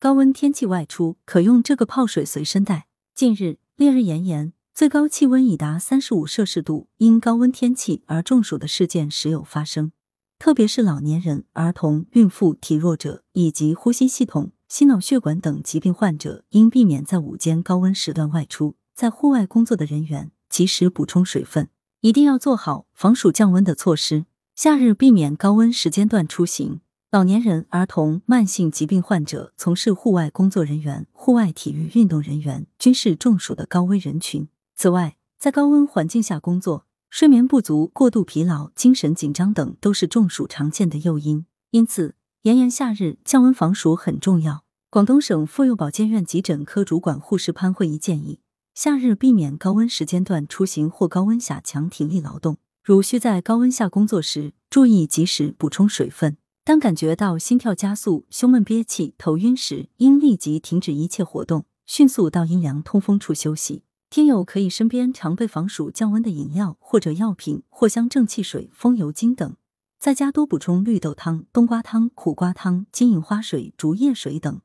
[0.00, 2.86] 高温天气外出可用这个泡水随身带。
[3.16, 9.90] 近日烈日炎炎，最高气温已达三十五摄氏度，因高温天气而中暑的事件时有发生。
[10.38, 18.76] 特别是老年人、儿童、孕妇、体弱者以及呼吸系统、心脑血管等疾病患者，应避免在午间高温时段外出。
[18.94, 21.70] 在户外工作的人员，及时补充水分，
[22.02, 24.26] 一定要做好防暑降温的措施。
[24.54, 26.82] 夏日避免高温时间段出行。
[27.10, 34.46] 老年人、儿童、慢性疾病患者、从事户外工作人员、户外体育运动人员均是中暑的高危人群。
[34.76, 36.84] 此外，在高温环境下工作。
[37.08, 44.64] 睡眠不足、过度疲劳、精神紧张等都是中暑常见的诱因，因此炎炎夏日降温防暑很重要。
[44.90, 48.40] 广东省妇幼保健院急诊科主管护士潘慧仪建议，
[48.74, 52.58] 夏日避免高温时间段出行或高温下强体力劳动。
[52.84, 56.36] 如需在高温下工作时，注意及时补充水分。
[56.68, 63.84] 当感觉到心跳加速、胸闷憋气、头晕时，应立即停止一切活动，迅速到阴凉通风处休息。
[64.10, 69.56] 听友可以身边常备防暑降温的饮料或者药品，藿香正气水、风油精等，
[69.98, 74.60] 在家多补充绿豆汤、冬瓜汤、苦瓜汤、金银花水、竹叶水等。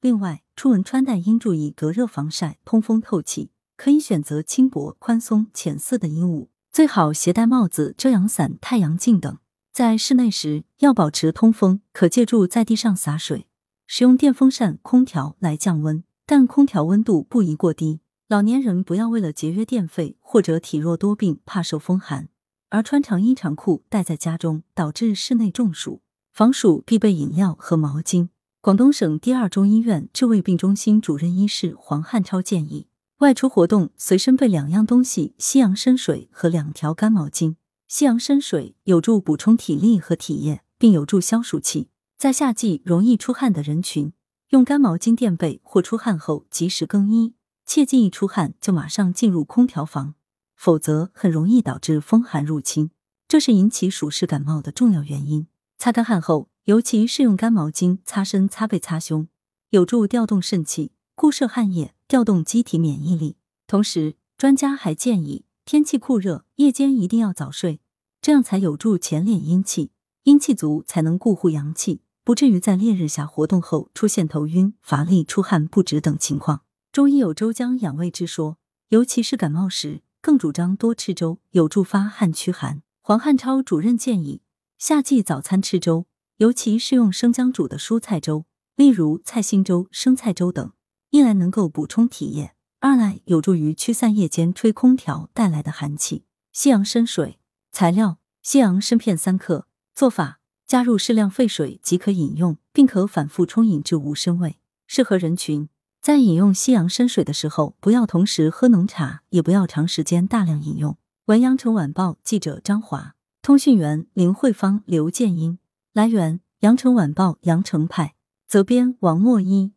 [0.00, 9.38] 另外，出门穿戴应注意隔热防晒、通风透气，可以选择轻薄、宽松、浅色的衣物，最好携带帽子、遮阳伞、太阳镜等。
[9.72, 13.46] 在室内时要保持通风，可借助在地上洒水，
[13.86, 18.00] 使用电风扇、空调来降温，但空调温度不宜过低。
[18.28, 22.28] 老年人不要为了节约电费或者体弱多病、怕受风寒
[22.68, 26.02] 而穿长衣长裤待在家中，导致室内中暑。
[26.32, 28.28] 防暑必备饮料和毛巾。
[28.60, 32.86] 广东省第二中医院治未病中心主任医师黄汉超建议，
[33.18, 37.56] 外出活动随身备两样东西：西洋参水和两条干毛巾。
[37.90, 41.88] 西洋参水有助补充体力和体液，并有助消暑气。
[42.16, 44.12] 在夏季容易出汗的人群，
[44.50, 47.34] 用干毛巾垫背或出汗后及时更衣。
[47.66, 50.14] 切记一出汗就马上进入空调房，
[50.54, 52.92] 否则很容易导致风寒入侵，
[53.26, 55.48] 这是引起暑湿感冒的重要原因。
[55.76, 59.26] 擦干汗后，尤其是用干毛巾擦身、擦背、擦胸，
[59.70, 63.36] 有助调动肾气，固摄汗液，调动机体免疫力。
[63.66, 67.80] 同时，专家还建议，天气酷热，夜间一定要早睡，
[68.20, 69.92] 这样才有助前敛阴气，
[70.24, 76.62] 阴气足才能固护阳气，不至于在烈日下活动后出现头晕、乏力、出汗不止等情况。
[76.90, 82.82] 中医有周姜养胃之说，尤其是感冒时，更主张多吃粥，有助发汗驱寒。
[83.00, 84.42] 黄汉超主任建议，
[84.76, 86.06] 夏季早餐吃粥，
[86.38, 88.44] 尤其是用生姜煮的蔬菜粥，
[88.74, 90.72] 例如菜心粥、生菜粥等，
[91.10, 96.24] 一来能够补充体液，二来有助于驱散夜间吹空调带来的寒气。
[96.50, 97.38] 西洋参水
[97.70, 99.66] 材料：西洋参片三克。
[99.94, 104.58] 做法：加入适量沸水即可饮用，并可反复冲饮至无参味。
[104.86, 105.68] 适合人群。
[106.00, 110.96] 在饮用西洋参水的时候，不要同时喝浓茶，也不要长时间大量饮用。
[111.26, 115.58] 文阳城晚报记者张华，通讯员林慧芳、刘建英。
[115.92, 118.14] 来源：阳城晚报阳城派，
[118.48, 119.74] 责编王墨一。